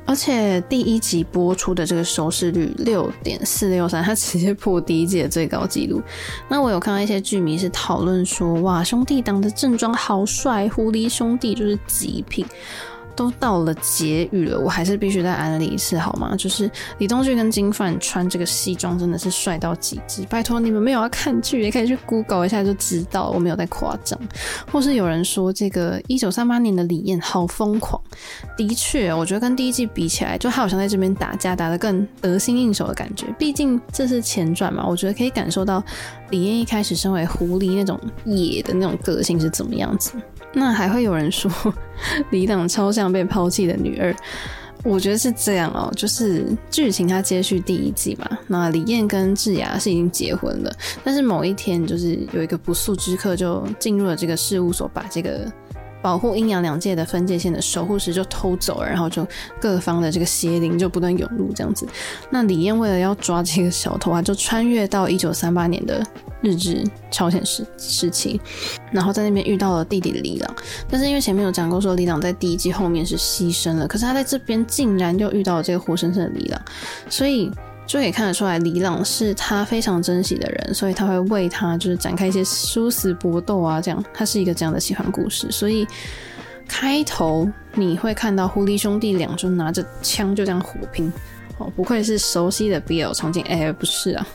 [0.06, 6.02] 而且第一集播出的这个收视率六点四六三，它直接破第一季的最高纪录。
[6.48, 12.46] 那我有看到一些剧迷是讨论说，哇，兄弟党的正装好帅，狐狸兄弟就是极品。
[13.18, 16.36] 都到了结语了，我还是必须再安利一次好吗？
[16.38, 24.18] 就是李东旭跟金范穿这个西装真的是帅到极致，拜托你们没有要看剧也可以去 Google 一下就知道，我没有在夸张。
[24.72, 28.00] 或是有人说这个一九三八年的李艳好疯狂，
[28.56, 33.26] 的确，我觉得跟第一季比起来，就他好像在这边打架打得更得心应手的感觉。
[33.40, 35.84] 毕竟这是前传嘛，我觉得可以感受到
[36.30, 40.12] 李艳一开始身为狐狸那种野的那种个性是怎么样子。
[40.54, 41.52] 那还会有人说
[42.32, 44.16] 李朗超像被抛弃的女二，
[44.84, 48.38] 我觉得是这样哦，就是剧情它接续第一季嘛。
[48.48, 50.72] 那李艳跟智雅是已经结婚了，
[51.04, 55.52] 但是某一天就是有一个不速之客就进入了这个事务所，把这个。
[56.08, 59.28] 保护阴阳两界的分界线的守护石就偷走了，然后就
[59.60, 61.86] 各方的这个邪灵就不断涌入这样子。
[62.30, 66.02] 那李艳为了要抓这个小偷啊，就穿越到一九三八年的
[66.40, 66.82] 日治
[67.12, 68.40] 朝鲜时时期，
[68.90, 70.56] 然后在那边遇到了弟弟李朗。
[70.90, 76.62] 但是因为前面有讲过说李朗在第一季后面是牺牲了，可是他在这边竟然又遇到了这个活生生的李朗，
[77.10, 77.52] 所以。
[77.88, 85.50] 就可以看得出来，李朗是他非常珍惜的人，所以他会为他就是展开一些殊死搏斗啊，这样，他是一个这样的奇幻故事。
[85.50, 85.88] 所以
[86.68, 91.12] 开头你会看到狐狸兄弟俩就拿着枪就这样火拼，
[91.60, 94.28] 哦，不愧是熟悉的 BL 场景，哎，不是啊。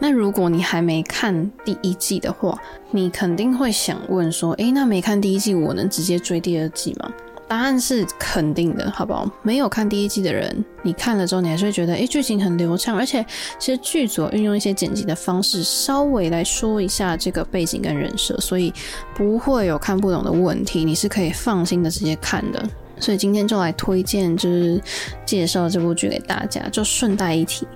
[0.00, 2.60] 那如果你还没看第一季的话，
[2.90, 7.12] 你肯定会想问说，哎，那没看第一季，我能直接追第二季吗？
[7.48, 9.28] 答案是肯定的，好不好？
[9.42, 13.24] 没有看第一季的人，你看了之后，你还是会觉得，诶，剧情很流畅，而且
[13.58, 18.72] 其实剧组运用一些剪辑的方式，稍微来说一下这个背景跟人设，所以
[19.14, 22.62] 不会有看不懂的问题，你是可以放心的直接看的。
[23.00, 24.78] 所以今天就来推荐，就是
[25.24, 26.60] 介绍这部剧给大家。
[26.68, 27.66] 就顺带一提，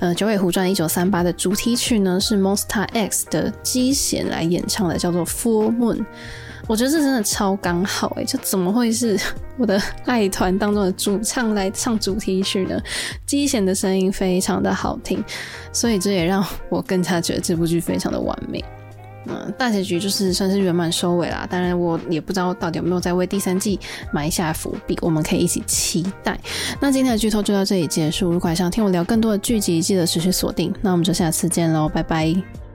[0.00, 5.98] 呃，《九尾狐传》一九三八的主题曲呢，是 Monsta X 的基贤来演唱的，叫做《Full Moon》。
[6.66, 9.18] 我觉得这真的超刚好诶，就怎么会是
[9.56, 12.80] 我的 爱团当中的主唱来唱主题曲呢？
[13.24, 15.24] 基贤的声音非常的好听，
[15.72, 18.64] 所以这也让我更加觉得这部剧非常的完美。
[19.28, 21.44] 嗯，大结局就是算是圆满收尾啦。
[21.50, 23.78] 当然，我也不知道到底有没有在为第三季
[24.12, 26.38] 埋下伏笔，我们可以一起期待。
[26.80, 28.30] 那今天的剧透就到这里结束。
[28.30, 30.72] 如果还想听我聊更多的剧集，记得持续锁定。
[30.80, 32.65] 那我们就下次见喽，拜拜。